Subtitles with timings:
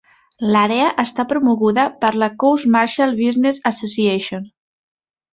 [0.53, 4.49] L'àrea està promoguda per la Crouse-Marshall Business Association.